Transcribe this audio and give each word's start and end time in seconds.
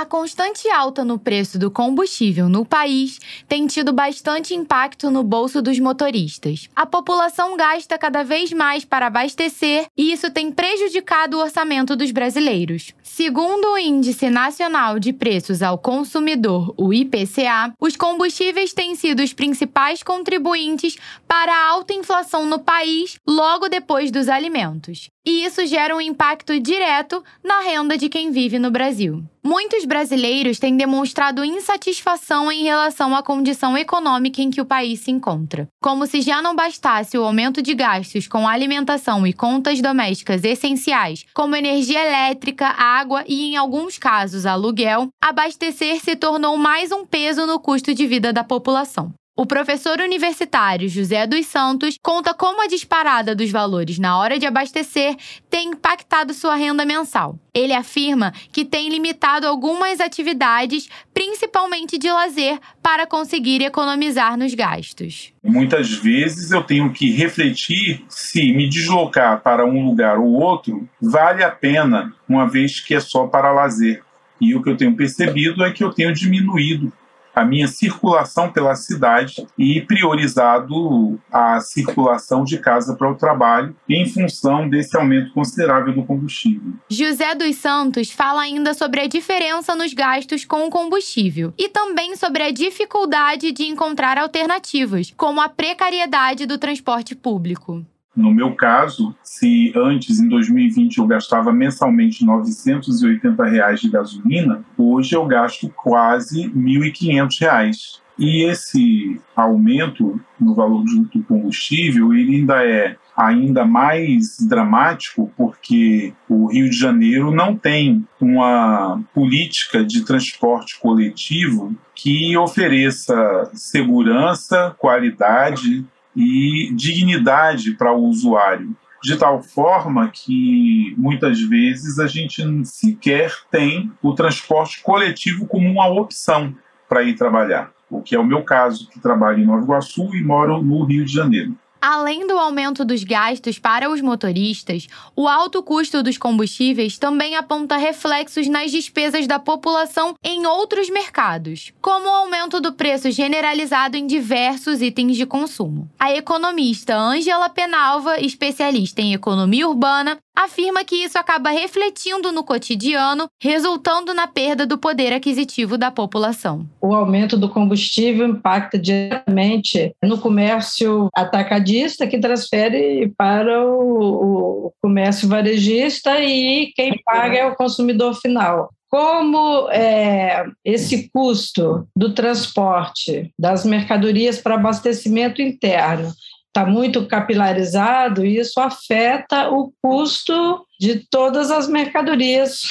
A 0.00 0.06
constante 0.06 0.66
alta 0.70 1.04
no 1.04 1.18
preço 1.18 1.58
do 1.58 1.70
combustível 1.70 2.48
no 2.48 2.64
país 2.64 3.18
tem 3.46 3.66
tido 3.66 3.92
bastante 3.92 4.54
impacto 4.54 5.10
no 5.10 5.22
bolso 5.22 5.60
dos 5.60 5.78
motoristas. 5.78 6.70
A 6.74 6.86
população 6.86 7.54
gasta 7.54 7.98
cada 7.98 8.22
vez 8.22 8.50
mais 8.50 8.82
para 8.82 9.08
abastecer 9.08 9.88
e 9.94 10.10
isso 10.10 10.30
tem 10.30 10.50
prejudicado 10.50 11.36
o 11.36 11.40
orçamento 11.42 11.94
dos 11.94 12.12
brasileiros. 12.12 12.94
Segundo 13.02 13.72
o 13.72 13.76
Índice 13.76 14.30
Nacional 14.30 14.98
de 14.98 15.12
Preços 15.12 15.60
ao 15.60 15.76
Consumidor, 15.76 16.72
o 16.78 16.94
IPCA, 16.94 17.74
os 17.78 17.94
combustíveis 17.94 18.72
têm 18.72 18.94
sido 18.94 19.22
os 19.22 19.34
principais 19.34 20.02
contribuintes 20.02 20.96
para 21.28 21.52
a 21.52 21.68
alta 21.72 21.92
inflação 21.92 22.46
no 22.46 22.58
país 22.58 23.18
logo 23.28 23.68
depois 23.68 24.10
dos 24.10 24.30
alimentos. 24.30 25.10
E 25.24 25.44
isso 25.44 25.66
gera 25.66 25.94
um 25.94 26.00
impacto 26.00 26.58
direto 26.58 27.22
na 27.44 27.60
renda 27.60 27.98
de 27.98 28.08
quem 28.08 28.30
vive 28.30 28.58
no 28.58 28.70
Brasil. 28.70 29.22
Muitos 29.44 29.84
brasileiros 29.84 30.58
têm 30.58 30.76
demonstrado 30.76 31.44
insatisfação 31.44 32.50
em 32.50 32.62
relação 32.64 33.14
à 33.14 33.22
condição 33.22 33.76
econômica 33.76 34.40
em 34.40 34.50
que 34.50 34.60
o 34.60 34.66
país 34.66 35.00
se 35.00 35.10
encontra. 35.10 35.68
Como 35.82 36.06
se 36.06 36.22
já 36.22 36.40
não 36.40 36.54
bastasse 36.54 37.18
o 37.18 37.24
aumento 37.24 37.60
de 37.60 37.74
gastos 37.74 38.26
com 38.26 38.48
alimentação 38.48 39.26
e 39.26 39.32
contas 39.32 39.80
domésticas 39.82 40.42
essenciais, 40.42 41.26
como 41.34 41.56
energia 41.56 42.06
elétrica, 42.06 42.66
água 42.66 43.22
e, 43.26 43.50
em 43.50 43.56
alguns 43.56 43.98
casos, 43.98 44.46
aluguel, 44.46 45.08
abastecer 45.22 46.00
se 46.00 46.16
tornou 46.16 46.56
mais 46.56 46.92
um 46.92 47.04
peso 47.04 47.46
no 47.46 47.60
custo 47.60 47.94
de 47.94 48.06
vida 48.06 48.32
da 48.32 48.44
população. 48.44 49.12
O 49.40 49.46
professor 49.46 49.98
universitário 50.00 50.86
José 50.86 51.26
dos 51.26 51.46
Santos 51.46 51.96
conta 52.02 52.34
como 52.34 52.62
a 52.62 52.66
disparada 52.66 53.34
dos 53.34 53.50
valores 53.50 53.98
na 53.98 54.18
hora 54.18 54.38
de 54.38 54.44
abastecer 54.44 55.16
tem 55.48 55.70
impactado 55.70 56.34
sua 56.34 56.56
renda 56.56 56.84
mensal. 56.84 57.38
Ele 57.54 57.72
afirma 57.72 58.34
que 58.52 58.66
tem 58.66 58.90
limitado 58.90 59.46
algumas 59.46 59.98
atividades, 59.98 60.90
principalmente 61.14 61.96
de 61.96 62.12
lazer, 62.12 62.58
para 62.82 63.06
conseguir 63.06 63.62
economizar 63.62 64.36
nos 64.36 64.52
gastos. 64.52 65.32
Muitas 65.42 65.90
vezes 65.90 66.50
eu 66.50 66.62
tenho 66.62 66.92
que 66.92 67.10
refletir 67.10 68.04
se 68.10 68.52
me 68.52 68.68
deslocar 68.68 69.40
para 69.40 69.64
um 69.64 69.86
lugar 69.86 70.18
ou 70.18 70.32
outro 70.32 70.86
vale 71.00 71.42
a 71.42 71.50
pena, 71.50 72.14
uma 72.28 72.46
vez 72.46 72.78
que 72.78 72.94
é 72.94 73.00
só 73.00 73.26
para 73.26 73.50
lazer. 73.50 74.02
E 74.38 74.54
o 74.54 74.62
que 74.62 74.68
eu 74.68 74.76
tenho 74.76 74.94
percebido 74.94 75.64
é 75.64 75.72
que 75.72 75.82
eu 75.82 75.90
tenho 75.90 76.12
diminuído 76.12 76.92
a 77.34 77.44
minha 77.44 77.68
circulação 77.68 78.50
pela 78.52 78.74
cidade 78.74 79.46
e 79.58 79.80
priorizado 79.82 81.20
a 81.30 81.60
circulação 81.60 82.44
de 82.44 82.58
casa 82.58 82.94
para 82.96 83.10
o 83.10 83.14
trabalho 83.14 83.74
em 83.88 84.06
função 84.06 84.68
desse 84.68 84.96
aumento 84.96 85.32
considerável 85.32 85.94
do 85.94 86.04
combustível. 86.04 86.72
José 86.88 87.34
dos 87.34 87.56
Santos 87.56 88.10
fala 88.10 88.42
ainda 88.42 88.74
sobre 88.74 89.00
a 89.00 89.06
diferença 89.06 89.74
nos 89.74 89.94
gastos 89.94 90.44
com 90.44 90.66
o 90.66 90.70
combustível 90.70 91.52
e 91.58 91.68
também 91.68 92.16
sobre 92.16 92.42
a 92.42 92.50
dificuldade 92.50 93.52
de 93.52 93.64
encontrar 93.64 94.18
alternativas, 94.18 95.12
como 95.16 95.40
a 95.40 95.48
precariedade 95.48 96.46
do 96.46 96.58
transporte 96.58 97.14
público. 97.14 97.84
No 98.14 98.32
meu 98.32 98.54
caso, 98.54 99.14
se 99.22 99.72
antes, 99.76 100.18
em 100.18 100.28
2020, 100.28 100.98
eu 100.98 101.06
gastava 101.06 101.52
mensalmente 101.52 102.24
980 102.24 103.44
reais 103.44 103.80
de 103.80 103.88
gasolina, 103.88 104.64
hoje 104.76 105.14
eu 105.14 105.24
gasto 105.26 105.72
quase 105.76 106.42
R$ 106.42 106.52
1.500. 106.52 108.00
E 108.18 108.44
esse 108.44 109.18
aumento 109.34 110.20
no 110.38 110.54
valor 110.54 110.84
do 110.84 111.22
combustível, 111.22 112.12
ele 112.12 112.36
ainda 112.36 112.62
é 112.66 112.96
ainda 113.16 113.64
mais 113.64 114.38
dramático 114.40 115.32
porque 115.36 116.12
o 116.28 116.46
Rio 116.46 116.68
de 116.68 116.76
Janeiro 116.76 117.30
não 117.30 117.56
tem 117.56 118.06
uma 118.20 119.02
política 119.14 119.84
de 119.84 120.04
transporte 120.04 120.78
coletivo 120.78 121.74
que 121.94 122.36
ofereça 122.36 123.50
segurança, 123.54 124.74
qualidade 124.78 125.84
e 126.14 126.72
dignidade 126.74 127.72
para 127.72 127.92
o 127.92 128.04
usuário, 128.04 128.76
de 129.02 129.16
tal 129.16 129.42
forma 129.42 130.10
que 130.10 130.94
muitas 130.98 131.40
vezes 131.40 131.98
a 131.98 132.06
gente 132.06 132.42
sequer 132.64 133.32
tem 133.50 133.90
o 134.02 134.12
transporte 134.14 134.82
coletivo 134.82 135.46
como 135.46 135.68
uma 135.70 135.88
opção 135.88 136.54
para 136.88 137.02
ir 137.02 137.14
trabalhar, 137.14 137.70
o 137.88 138.02
que 138.02 138.14
é 138.14 138.18
o 138.18 138.26
meu 138.26 138.42
caso, 138.42 138.88
que 138.88 139.00
trabalho 139.00 139.42
em 139.42 139.46
Nova 139.46 139.62
Iguaçu 139.62 140.14
e 140.14 140.22
moro 140.22 140.62
no 140.62 140.84
Rio 140.84 141.04
de 141.04 141.12
Janeiro. 141.12 141.56
Além 141.80 142.26
do 142.26 142.38
aumento 142.38 142.84
dos 142.84 143.02
gastos 143.02 143.58
para 143.58 143.90
os 143.90 144.02
motoristas, 144.02 144.86
o 145.16 145.26
alto 145.26 145.62
custo 145.62 146.02
dos 146.02 146.18
combustíveis 146.18 146.98
também 146.98 147.36
aponta 147.36 147.76
reflexos 147.78 148.46
nas 148.48 148.70
despesas 148.70 149.26
da 149.26 149.38
população 149.38 150.14
em 150.22 150.46
outros 150.46 150.90
mercados, 150.90 151.72
como 151.80 152.06
o 152.06 152.12
aumento 152.12 152.60
do 152.60 152.74
preço 152.74 153.10
generalizado 153.10 153.96
em 153.96 154.06
diversos 154.06 154.82
itens 154.82 155.16
de 155.16 155.24
consumo. 155.24 155.90
A 155.98 156.12
economista 156.12 156.94
Ângela 156.94 157.48
Penalva, 157.48 158.20
especialista 158.20 159.00
em 159.00 159.14
economia 159.14 159.66
urbana, 159.66 160.18
afirma 160.36 160.84
que 160.84 160.96
isso 160.96 161.18
acaba 161.18 161.50
refletindo 161.50 162.32
no 162.32 162.42
cotidiano, 162.42 163.28
resultando 163.40 164.14
na 164.14 164.26
perda 164.26 164.66
do 164.66 164.78
poder 164.78 165.12
aquisitivo 165.12 165.76
da 165.76 165.90
população. 165.90 166.66
O 166.80 166.94
aumento 166.94 167.36
do 167.36 167.48
combustível 167.48 168.26
impacta 168.26 168.78
diretamente 168.78 169.94
no 170.02 170.18
comércio 170.18 171.08
atacadista, 171.14 172.06
que 172.06 172.18
transfere 172.18 173.12
para 173.16 173.66
o, 173.66 174.72
comércio 174.82 175.28
varejista 175.28 176.20
e 176.20 176.72
quem 176.74 177.00
paga 177.04 177.36
é 177.36 177.46
o 177.46 177.54
consumidor 177.54 178.14
final 178.14 178.70
como 178.90 179.70
é, 179.70 180.44
esse 180.64 181.08
custo 181.14 181.86
do 181.94 182.12
transporte 182.12 183.32
das 183.38 183.64
mercadorias 183.64 184.38
para 184.38 184.56
abastecimento 184.56 185.40
interno 185.40 186.12
está 186.50 186.66
muito 186.66 187.06
capilarizado 187.06 188.26
e 188.26 188.38
isso 188.38 188.60
afeta 188.60 189.48
o 189.50 189.72
custo 189.80 190.66
de 190.78 191.06
todas 191.08 191.50
as 191.50 191.68
mercadorias. 191.68 192.62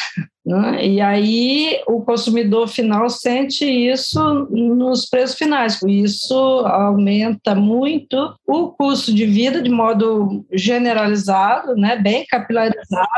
Né? 0.45 0.88
E 0.88 1.01
aí 1.01 1.81
o 1.88 2.01
consumidor 2.01 2.67
final 2.67 3.09
sente 3.09 3.66
isso 3.66 4.19
nos 4.50 5.05
preços 5.05 5.38
finais. 5.38 5.79
Isso 5.83 6.35
aumenta 6.66 7.53
muito 7.53 8.33
o 8.47 8.69
custo 8.69 9.13
de 9.13 9.25
vida 9.25 9.61
de 9.61 9.69
modo 9.69 10.45
generalizado, 10.51 11.75
né? 11.75 11.97
bem 11.97 12.25
capilarizado, 12.25 13.09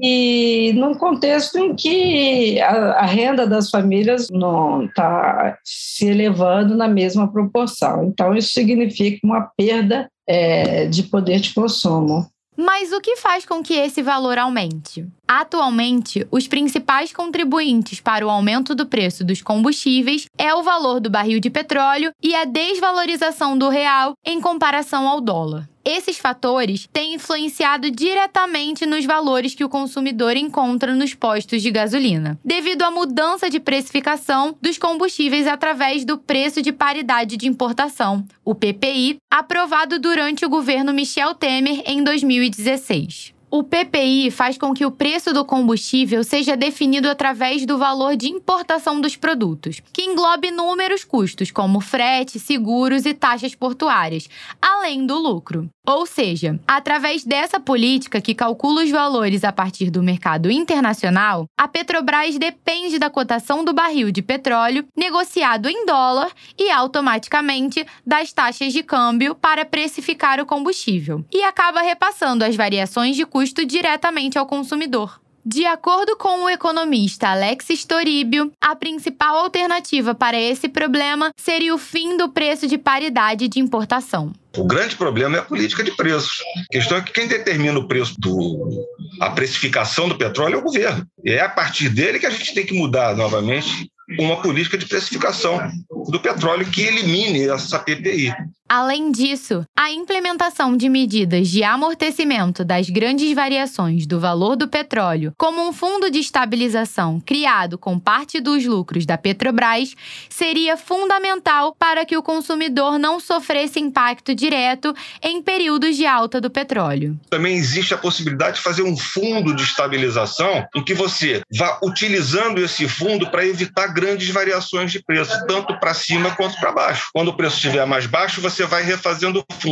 e 0.00 0.72
num 0.76 0.94
contexto 0.94 1.58
em 1.58 1.74
que 1.74 2.60
a, 2.60 2.92
a 2.92 3.06
renda 3.06 3.46
das 3.46 3.70
famílias 3.70 4.28
não 4.30 4.84
está 4.84 5.58
se 5.64 6.06
elevando 6.06 6.76
na 6.76 6.86
mesma 6.86 7.30
proporção. 7.32 8.04
Então, 8.04 8.34
isso 8.34 8.50
significa 8.50 9.18
uma 9.24 9.50
perda 9.56 10.08
é, 10.28 10.86
de 10.86 11.02
poder 11.04 11.40
de 11.40 11.54
consumo. 11.54 12.26
Mas 12.56 12.90
o 12.92 13.00
que 13.00 13.16
faz 13.16 13.44
com 13.44 13.62
que 13.62 13.74
esse 13.74 14.02
valor 14.02 14.38
aumente? 14.38 15.06
Atualmente, 15.28 16.26
os 16.30 16.48
principais 16.48 17.12
contribuintes 17.12 18.00
para 18.00 18.26
o 18.26 18.30
aumento 18.30 18.74
do 18.74 18.86
preço 18.86 19.24
dos 19.24 19.42
combustíveis 19.42 20.26
é 20.38 20.54
o 20.54 20.62
valor 20.62 20.98
do 20.98 21.10
barril 21.10 21.38
de 21.38 21.50
petróleo 21.50 22.12
e 22.22 22.34
a 22.34 22.44
desvalorização 22.44 23.58
do 23.58 23.68
real 23.68 24.14
em 24.24 24.40
comparação 24.40 25.06
ao 25.06 25.20
dólar. 25.20 25.68
Esses 25.88 26.18
fatores 26.18 26.88
têm 26.92 27.14
influenciado 27.14 27.92
diretamente 27.92 28.84
nos 28.84 29.04
valores 29.04 29.54
que 29.54 29.62
o 29.62 29.68
consumidor 29.68 30.36
encontra 30.36 30.92
nos 30.92 31.14
postos 31.14 31.62
de 31.62 31.70
gasolina, 31.70 32.36
devido 32.44 32.82
à 32.82 32.90
mudança 32.90 33.48
de 33.48 33.60
precificação 33.60 34.58
dos 34.60 34.78
combustíveis 34.78 35.46
através 35.46 36.04
do 36.04 36.18
preço 36.18 36.60
de 36.60 36.72
paridade 36.72 37.36
de 37.36 37.46
importação, 37.46 38.26
o 38.44 38.52
PPI, 38.52 39.18
aprovado 39.30 40.00
durante 40.00 40.44
o 40.44 40.48
governo 40.48 40.92
Michel 40.92 41.36
Temer 41.36 41.84
em 41.86 42.02
2016. 42.02 43.35
O 43.56 43.64
PPI 43.64 44.30
faz 44.30 44.58
com 44.58 44.74
que 44.74 44.84
o 44.84 44.90
preço 44.90 45.32
do 45.32 45.42
combustível 45.42 46.22
seja 46.22 46.54
definido 46.54 47.08
através 47.08 47.64
do 47.64 47.78
valor 47.78 48.14
de 48.14 48.28
importação 48.28 49.00
dos 49.00 49.16
produtos, 49.16 49.80
que 49.94 50.02
englobe 50.02 50.48
inúmeros 50.48 51.04
custos, 51.04 51.50
como 51.50 51.80
frete, 51.80 52.38
seguros 52.38 53.06
e 53.06 53.14
taxas 53.14 53.54
portuárias, 53.54 54.28
além 54.60 55.06
do 55.06 55.16
lucro. 55.16 55.70
Ou 55.86 56.04
seja, 56.04 56.60
através 56.66 57.24
dessa 57.24 57.58
política 57.58 58.20
que 58.20 58.34
calcula 58.34 58.82
os 58.82 58.90
valores 58.90 59.42
a 59.44 59.52
partir 59.52 59.88
do 59.88 60.02
mercado 60.02 60.50
internacional, 60.50 61.46
a 61.56 61.66
Petrobras 61.66 62.36
depende 62.36 62.98
da 62.98 63.08
cotação 63.08 63.64
do 63.64 63.72
barril 63.72 64.10
de 64.10 64.20
petróleo 64.20 64.84
negociado 64.94 65.68
em 65.68 65.86
dólar 65.86 66.30
e 66.58 66.70
automaticamente 66.70 67.86
das 68.04 68.32
taxas 68.32 68.72
de 68.72 68.82
câmbio 68.82 69.34
para 69.34 69.64
precificar 69.64 70.40
o 70.40 70.46
combustível, 70.46 71.24
e 71.32 71.42
acaba 71.42 71.80
repassando 71.80 72.44
as 72.44 72.56
variações 72.56 73.16
de 73.16 73.24
custo 73.24 73.45
diretamente 73.54 74.38
ao 74.38 74.46
consumidor. 74.46 75.20
De 75.48 75.64
acordo 75.64 76.16
com 76.16 76.42
o 76.42 76.50
economista 76.50 77.28
Alexis 77.28 77.84
Toribio, 77.84 78.50
a 78.60 78.74
principal 78.74 79.36
alternativa 79.36 80.12
para 80.12 80.36
esse 80.36 80.68
problema 80.68 81.30
seria 81.36 81.72
o 81.72 81.78
fim 81.78 82.16
do 82.16 82.28
preço 82.28 82.66
de 82.66 82.76
paridade 82.76 83.46
de 83.46 83.60
importação. 83.60 84.32
O 84.56 84.64
grande 84.64 84.96
problema 84.96 85.36
é 85.36 85.38
a 85.38 85.44
política 85.44 85.84
de 85.84 85.92
preços. 85.92 86.42
A 86.58 86.72
questão 86.72 86.98
é 86.98 87.00
que 87.00 87.12
quem 87.12 87.28
determina 87.28 87.78
o 87.78 87.86
preço 87.86 88.16
do 88.18 88.84
a 89.20 89.30
precificação 89.30 90.08
do 90.08 90.18
petróleo 90.18 90.56
é 90.56 90.58
o 90.58 90.62
governo. 90.62 91.06
E 91.24 91.30
é 91.30 91.42
a 91.42 91.48
partir 91.48 91.90
dele 91.90 92.18
que 92.18 92.26
a 92.26 92.30
gente 92.30 92.52
tem 92.52 92.66
que 92.66 92.74
mudar 92.74 93.16
novamente 93.16 93.88
uma 94.18 94.40
política 94.40 94.78
de 94.78 94.86
precificação 94.86 95.60
do 96.08 96.20
petróleo 96.20 96.66
que 96.66 96.82
elimine 96.82 97.48
essa 97.48 97.78
PPI. 97.78 98.34
Além 98.68 99.12
disso, 99.12 99.64
a 99.78 99.90
implementação 99.90 100.74
de 100.74 100.88
medidas 100.88 101.48
de 101.48 101.62
amortecimento 101.62 102.64
das 102.64 102.88
grandes 102.88 103.34
variações 103.34 104.06
do 104.06 104.18
valor 104.18 104.56
do 104.56 104.66
petróleo, 104.66 105.34
como 105.36 105.68
um 105.68 105.72
fundo 105.72 106.10
de 106.10 106.18
estabilização 106.18 107.20
criado 107.20 107.76
com 107.76 107.98
parte 107.98 108.40
dos 108.40 108.64
lucros 108.64 109.04
da 109.04 109.18
Petrobras, 109.18 109.94
seria 110.30 110.78
fundamental 110.78 111.76
para 111.78 112.06
que 112.06 112.16
o 112.16 112.22
consumidor 112.22 112.98
não 112.98 113.20
sofresse 113.20 113.78
impacto 113.78 114.34
direto 114.34 114.94
em 115.22 115.42
períodos 115.42 115.94
de 115.94 116.06
alta 116.06 116.40
do 116.40 116.50
petróleo. 116.50 117.20
Também 117.28 117.54
existe 117.54 117.92
a 117.92 117.98
possibilidade 117.98 118.56
de 118.56 118.62
fazer 118.62 118.82
um 118.82 118.96
fundo 118.96 119.54
de 119.54 119.62
estabilização 119.62 120.66
em 120.74 120.82
que 120.82 120.94
você 120.94 121.42
vá 121.54 121.78
utilizando 121.82 122.62
esse 122.62 122.88
fundo 122.88 123.30
para 123.30 123.46
evitar 123.46 123.88
grandes 123.88 124.30
variações 124.30 124.90
de 124.90 125.02
preço, 125.04 125.46
tanto 125.46 125.78
para 125.78 125.92
cima 125.92 126.34
quanto 126.34 126.58
para 126.58 126.72
baixo. 126.72 127.10
Quando 127.12 127.28
o 127.28 127.36
preço 127.36 127.56
estiver 127.56 127.84
mais 127.84 128.06
baixo, 128.06 128.40
você 128.40 128.64
vai 128.64 128.82
refazendo 128.82 129.40
o 129.40 129.54
fundo. 129.54 129.65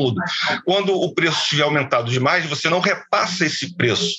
Quando 0.65 0.95
o 0.95 1.15
preço 1.15 1.43
estiver 1.43 1.63
aumentado 1.63 2.11
demais, 2.11 2.47
você 2.47 2.69
não 2.69 2.81
repassa 2.81 3.47
esse 3.47 3.75
preço 3.77 4.17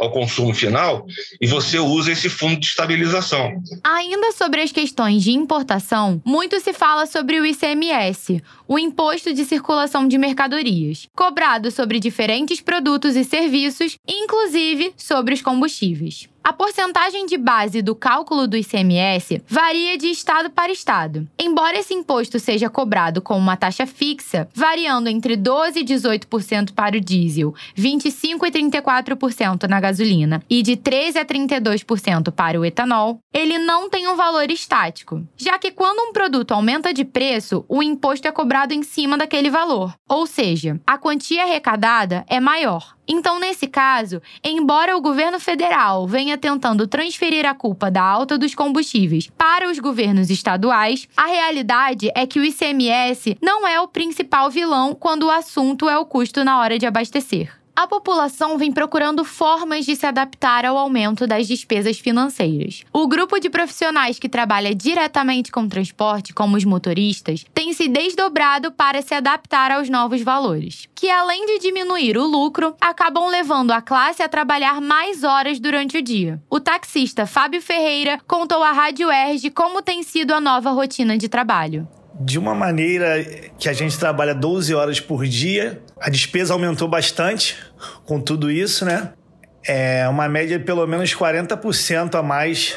ao 0.00 0.10
consumo 0.10 0.54
final 0.54 1.06
e 1.40 1.46
você 1.46 1.78
usa 1.78 2.12
esse 2.12 2.28
fundo 2.28 2.58
de 2.58 2.66
estabilização. 2.66 3.52
Ainda 3.84 4.32
sobre 4.32 4.60
as 4.60 4.72
questões 4.72 5.22
de 5.22 5.32
importação, 5.32 6.20
muito 6.24 6.60
se 6.60 6.72
fala 6.72 7.06
sobre 7.06 7.40
o 7.40 7.46
ICMS, 7.46 8.42
o 8.66 8.78
Imposto 8.78 9.32
de 9.32 9.44
Circulação 9.44 10.06
de 10.06 10.18
Mercadorias, 10.18 11.08
cobrado 11.14 11.70
sobre 11.70 11.98
diferentes 11.98 12.60
produtos 12.60 13.16
e 13.16 13.24
serviços, 13.24 13.98
inclusive 14.06 14.92
sobre 14.96 15.34
os 15.34 15.42
combustíveis. 15.42 16.28
A 16.42 16.52
porcentagem 16.52 17.26
de 17.26 17.36
base 17.36 17.82
do 17.82 17.94
cálculo 17.94 18.46
do 18.46 18.56
ICMS 18.56 19.42
varia 19.46 19.98
de 19.98 20.06
estado 20.06 20.50
para 20.50 20.72
estado. 20.72 21.28
Embora 21.38 21.78
esse 21.78 21.92
imposto 21.92 22.38
seja 22.38 22.70
cobrado 22.70 23.20
com 23.20 23.36
uma 23.36 23.56
taxa 23.56 23.86
fixa, 23.86 24.48
variando 24.54 25.08
entre 25.08 25.36
12 25.36 25.80
e 25.80 25.84
18% 25.84 26.72
para 26.72 26.96
o 26.96 27.00
diesel, 27.00 27.54
25 27.74 28.46
e 28.46 28.50
34% 28.50 29.68
na 29.68 29.80
gasolina 29.80 30.42
e 30.48 30.62
de 30.62 30.76
13 30.76 31.18
a 31.18 31.24
32% 31.24 32.30
para 32.30 32.58
o 32.58 32.64
etanol, 32.64 33.18
ele 33.32 33.58
não 33.58 33.90
tem 33.90 34.08
um 34.08 34.16
valor 34.16 34.50
estático, 34.50 35.22
já 35.36 35.58
que 35.58 35.70
quando 35.70 36.00
um 36.00 36.12
produto 36.12 36.52
aumenta 36.52 36.94
de 36.94 37.04
preço, 37.04 37.64
o 37.68 37.82
imposto 37.82 38.26
é 38.26 38.32
cobrado 38.32 38.72
em 38.72 38.82
cima 38.82 39.18
daquele 39.18 39.50
valor, 39.50 39.94
ou 40.08 40.26
seja, 40.26 40.80
a 40.86 40.96
quantia 40.96 41.42
arrecadada 41.42 42.24
é 42.26 42.40
maior. 42.40 42.97
Então, 43.08 43.40
nesse 43.40 43.66
caso, 43.66 44.20
embora 44.44 44.96
o 44.96 45.00
governo 45.00 45.40
federal 45.40 46.06
venha 46.06 46.36
tentando 46.36 46.86
transferir 46.86 47.46
a 47.46 47.54
culpa 47.54 47.90
da 47.90 48.02
alta 48.02 48.36
dos 48.36 48.54
combustíveis 48.54 49.30
para 49.36 49.70
os 49.70 49.78
governos 49.78 50.28
estaduais, 50.28 51.08
a 51.16 51.26
realidade 51.26 52.12
é 52.14 52.26
que 52.26 52.38
o 52.38 52.44
ICMS 52.44 53.38
não 53.40 53.66
é 53.66 53.80
o 53.80 53.88
principal 53.88 54.50
vilão 54.50 54.94
quando 54.94 55.24
o 55.24 55.30
assunto 55.30 55.88
é 55.88 55.98
o 55.98 56.04
custo 56.04 56.44
na 56.44 56.60
hora 56.60 56.78
de 56.78 56.86
abastecer 56.86 57.57
a 57.78 57.86
população 57.86 58.58
vem 58.58 58.72
procurando 58.72 59.24
formas 59.24 59.86
de 59.86 59.94
se 59.94 60.04
adaptar 60.04 60.64
ao 60.64 60.76
aumento 60.76 61.28
das 61.28 61.46
despesas 61.46 61.96
financeiras. 61.96 62.82
O 62.92 63.06
grupo 63.06 63.38
de 63.38 63.48
profissionais 63.48 64.18
que 64.18 64.28
trabalha 64.28 64.74
diretamente 64.74 65.52
com 65.52 65.68
transporte, 65.68 66.34
como 66.34 66.56
os 66.56 66.64
motoristas, 66.64 67.44
tem 67.54 67.72
se 67.72 67.86
desdobrado 67.86 68.72
para 68.72 69.00
se 69.00 69.14
adaptar 69.14 69.70
aos 69.70 69.88
novos 69.88 70.22
valores, 70.22 70.88
que 70.92 71.08
além 71.08 71.46
de 71.46 71.60
diminuir 71.60 72.18
o 72.18 72.26
lucro, 72.26 72.74
acabam 72.80 73.28
levando 73.28 73.70
a 73.70 73.80
classe 73.80 74.24
a 74.24 74.28
trabalhar 74.28 74.80
mais 74.80 75.22
horas 75.22 75.60
durante 75.60 75.98
o 75.98 76.02
dia. 76.02 76.42
O 76.50 76.58
taxista 76.58 77.26
Fábio 77.26 77.62
Ferreira 77.62 78.18
contou 78.26 78.60
à 78.60 78.72
Rádio 78.72 79.08
Erge 79.08 79.50
como 79.50 79.82
tem 79.82 80.02
sido 80.02 80.34
a 80.34 80.40
nova 80.40 80.72
rotina 80.72 81.16
de 81.16 81.28
trabalho 81.28 81.86
de 82.20 82.38
uma 82.38 82.54
maneira 82.54 83.22
que 83.58 83.68
a 83.68 83.72
gente 83.72 83.98
trabalha 83.98 84.34
12 84.34 84.74
horas 84.74 85.00
por 85.00 85.26
dia, 85.26 85.80
a 86.00 86.10
despesa 86.10 86.52
aumentou 86.52 86.88
bastante 86.88 87.56
com 88.04 88.20
tudo 88.20 88.50
isso, 88.50 88.84
né? 88.84 89.12
É 89.64 90.08
uma 90.08 90.28
média 90.28 90.58
de 90.58 90.64
pelo 90.64 90.86
menos 90.86 91.14
40% 91.14 92.14
a 92.14 92.22
mais 92.22 92.76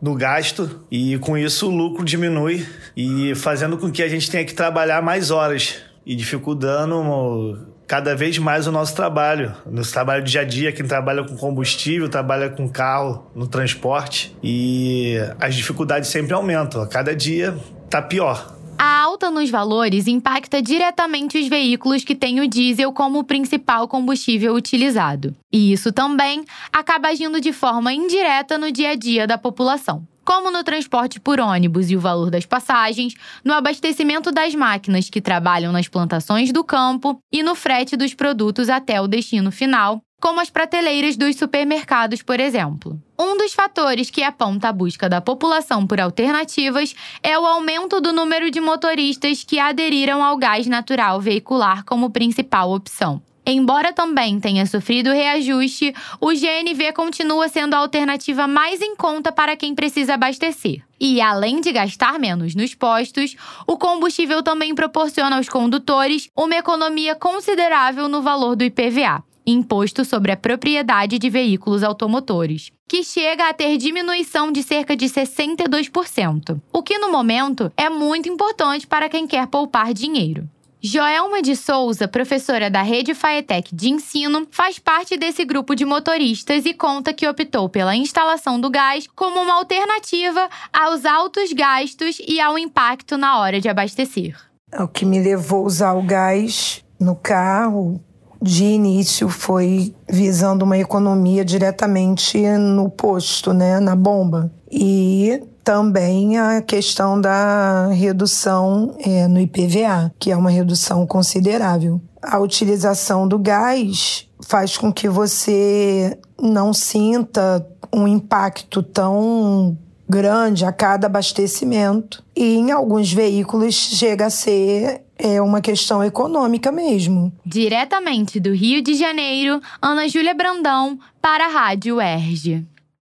no 0.00 0.14
gasto 0.14 0.84
e 0.90 1.16
com 1.18 1.38
isso 1.38 1.68
o 1.68 1.74
lucro 1.74 2.04
diminui 2.04 2.66
e 2.96 3.34
fazendo 3.34 3.78
com 3.78 3.90
que 3.90 4.02
a 4.02 4.08
gente 4.08 4.30
tenha 4.30 4.44
que 4.44 4.52
trabalhar 4.52 5.00
mais 5.00 5.30
horas 5.30 5.76
e 6.04 6.14
dificultando 6.14 7.66
cada 7.86 8.14
vez 8.14 8.38
mais 8.38 8.66
o 8.66 8.72
nosso 8.72 8.94
trabalho, 8.94 9.54
nosso 9.66 9.92
trabalho 9.92 10.22
dia 10.22 10.40
a 10.40 10.44
dia, 10.44 10.72
quem 10.72 10.86
trabalha 10.86 11.24
com 11.24 11.36
combustível, 11.36 12.08
trabalha 12.08 12.50
com 12.50 12.68
carro, 12.68 13.30
no 13.34 13.46
transporte 13.46 14.36
e 14.42 15.16
as 15.40 15.54
dificuldades 15.54 16.10
sempre 16.10 16.34
aumentam, 16.34 16.82
a 16.82 16.86
cada 16.86 17.14
dia 17.14 17.56
tá 17.88 18.02
pior. 18.02 18.53
A 18.78 19.00
alta 19.00 19.30
nos 19.30 19.50
valores 19.50 20.06
impacta 20.06 20.60
diretamente 20.60 21.38
os 21.38 21.46
veículos 21.48 22.04
que 22.04 22.14
têm 22.14 22.40
o 22.40 22.48
diesel 22.48 22.92
como 22.92 23.24
principal 23.24 23.86
combustível 23.86 24.54
utilizado. 24.54 25.34
E 25.52 25.72
isso 25.72 25.92
também 25.92 26.44
acaba 26.72 27.08
agindo 27.08 27.40
de 27.40 27.52
forma 27.52 27.92
indireta 27.92 28.58
no 28.58 28.72
dia 28.72 28.90
a 28.90 28.94
dia 28.94 29.26
da 29.26 29.38
população. 29.38 30.06
Como 30.24 30.50
no 30.50 30.64
transporte 30.64 31.20
por 31.20 31.38
ônibus 31.38 31.90
e 31.90 31.96
o 31.96 32.00
valor 32.00 32.30
das 32.30 32.46
passagens, 32.46 33.14
no 33.44 33.52
abastecimento 33.52 34.32
das 34.32 34.54
máquinas 34.54 35.10
que 35.10 35.20
trabalham 35.20 35.70
nas 35.70 35.86
plantações 35.86 36.50
do 36.50 36.64
campo 36.64 37.18
e 37.30 37.42
no 37.42 37.54
frete 37.54 37.94
dos 37.94 38.14
produtos 38.14 38.70
até 38.70 39.00
o 39.00 39.06
destino 39.06 39.52
final, 39.52 40.00
como 40.24 40.40
as 40.40 40.48
prateleiras 40.48 41.18
dos 41.18 41.36
supermercados, 41.36 42.22
por 42.22 42.40
exemplo. 42.40 42.98
Um 43.20 43.36
dos 43.36 43.52
fatores 43.52 44.08
que 44.08 44.22
aponta 44.22 44.70
a 44.70 44.72
busca 44.72 45.06
da 45.06 45.20
população 45.20 45.86
por 45.86 46.00
alternativas 46.00 46.94
é 47.22 47.38
o 47.38 47.44
aumento 47.44 48.00
do 48.00 48.10
número 48.10 48.50
de 48.50 48.58
motoristas 48.58 49.44
que 49.44 49.58
aderiram 49.58 50.24
ao 50.24 50.38
gás 50.38 50.66
natural 50.66 51.20
veicular 51.20 51.84
como 51.84 52.08
principal 52.08 52.72
opção. 52.72 53.20
Embora 53.44 53.92
também 53.92 54.40
tenha 54.40 54.64
sofrido 54.64 55.12
reajuste, 55.12 55.94
o 56.18 56.28
GNV 56.28 56.94
continua 56.94 57.46
sendo 57.50 57.74
a 57.74 57.80
alternativa 57.80 58.46
mais 58.46 58.80
em 58.80 58.96
conta 58.96 59.30
para 59.30 59.54
quem 59.54 59.74
precisa 59.74 60.14
abastecer. 60.14 60.82
E 60.98 61.20
além 61.20 61.60
de 61.60 61.70
gastar 61.70 62.18
menos 62.18 62.54
nos 62.54 62.74
postos, 62.74 63.36
o 63.66 63.76
combustível 63.76 64.42
também 64.42 64.74
proporciona 64.74 65.36
aos 65.36 65.50
condutores 65.50 66.30
uma 66.34 66.56
economia 66.56 67.14
considerável 67.14 68.08
no 68.08 68.22
valor 68.22 68.56
do 68.56 68.64
IPVA. 68.64 69.22
Imposto 69.46 70.04
sobre 70.04 70.32
a 70.32 70.36
propriedade 70.36 71.18
de 71.18 71.28
veículos 71.28 71.82
automotores, 71.82 72.72
que 72.88 73.04
chega 73.04 73.48
a 73.48 73.52
ter 73.52 73.76
diminuição 73.76 74.50
de 74.50 74.62
cerca 74.62 74.96
de 74.96 75.06
62%, 75.06 76.60
o 76.72 76.82
que 76.82 76.98
no 76.98 77.12
momento 77.12 77.70
é 77.76 77.90
muito 77.90 78.28
importante 78.28 78.86
para 78.86 79.08
quem 79.08 79.26
quer 79.26 79.46
poupar 79.46 79.92
dinheiro. 79.92 80.48
Joelma 80.86 81.40
de 81.40 81.56
Souza, 81.56 82.06
professora 82.06 82.68
da 82.68 82.82
Rede 82.82 83.14
Faetec 83.14 83.74
de 83.74 83.88
Ensino, 83.88 84.46
faz 84.50 84.78
parte 84.78 85.16
desse 85.16 85.42
grupo 85.42 85.74
de 85.74 85.84
motoristas 85.84 86.66
e 86.66 86.74
conta 86.74 87.14
que 87.14 87.26
optou 87.26 87.70
pela 87.70 87.96
instalação 87.96 88.60
do 88.60 88.68
gás 88.68 89.06
como 89.16 89.40
uma 89.40 89.54
alternativa 89.54 90.46
aos 90.70 91.06
altos 91.06 91.54
gastos 91.54 92.18
e 92.28 92.38
ao 92.38 92.58
impacto 92.58 93.16
na 93.16 93.38
hora 93.38 93.62
de 93.62 93.68
abastecer. 93.70 94.36
O 94.78 94.86
que 94.86 95.06
me 95.06 95.22
levou 95.22 95.62
a 95.62 95.66
usar 95.66 95.94
o 95.94 96.02
gás 96.02 96.84
no 97.00 97.16
carro 97.16 97.98
de 98.40 98.64
início 98.64 99.28
foi 99.28 99.94
visando 100.08 100.64
uma 100.64 100.78
economia 100.78 101.44
diretamente 101.44 102.38
no 102.58 102.90
posto, 102.90 103.52
né, 103.52 103.80
na 103.80 103.96
bomba. 103.96 104.50
E 104.70 105.42
também 105.64 106.38
a 106.38 106.60
questão 106.60 107.18
da 107.18 107.88
redução 107.88 108.94
é, 108.98 109.26
no 109.26 109.40
IPVA, 109.40 110.12
que 110.18 110.30
é 110.30 110.36
uma 110.36 110.50
redução 110.50 111.06
considerável. 111.06 112.00
A 112.22 112.38
utilização 112.38 113.26
do 113.26 113.38
gás 113.38 114.28
faz 114.42 114.76
com 114.76 114.92
que 114.92 115.08
você 115.08 116.18
não 116.40 116.72
sinta 116.74 117.66
um 117.92 118.06
impacto 118.06 118.82
tão 118.82 119.78
grande 120.08 120.64
a 120.64 120.72
cada 120.72 121.06
abastecimento 121.06 122.22
e 122.36 122.56
em 122.56 122.70
alguns 122.70 123.12
veículos 123.12 123.74
chega 123.74 124.26
a 124.26 124.30
ser 124.30 125.03
é 125.18 125.40
uma 125.40 125.60
questão 125.60 126.02
econômica 126.02 126.70
mesmo. 126.72 127.32
Diretamente 127.44 128.40
do 128.40 128.52
Rio 128.52 128.82
de 128.82 128.94
Janeiro, 128.94 129.60
Ana 129.80 130.08
Júlia 130.08 130.34
Brandão 130.34 130.98
para 131.20 131.46
a 131.46 131.48
Rádio 131.48 132.00
Erge. 132.00 132.66